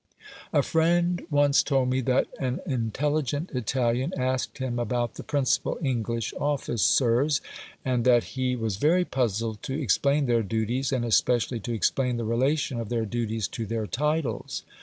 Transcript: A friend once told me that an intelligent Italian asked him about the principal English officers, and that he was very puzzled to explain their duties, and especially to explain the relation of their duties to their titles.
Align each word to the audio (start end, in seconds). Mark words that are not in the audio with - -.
A 0.51 0.63
friend 0.63 1.21
once 1.29 1.61
told 1.61 1.91
me 1.91 2.01
that 2.01 2.25
an 2.39 2.59
intelligent 2.65 3.51
Italian 3.51 4.13
asked 4.17 4.57
him 4.57 4.79
about 4.79 5.13
the 5.13 5.21
principal 5.21 5.77
English 5.79 6.33
officers, 6.39 7.39
and 7.85 8.03
that 8.03 8.23
he 8.33 8.55
was 8.55 8.77
very 8.77 9.05
puzzled 9.05 9.61
to 9.61 9.79
explain 9.79 10.25
their 10.25 10.41
duties, 10.41 10.91
and 10.91 11.05
especially 11.05 11.59
to 11.59 11.73
explain 11.73 12.17
the 12.17 12.25
relation 12.25 12.79
of 12.79 12.89
their 12.89 13.05
duties 13.05 13.47
to 13.49 13.67
their 13.67 13.85
titles. 13.85 14.63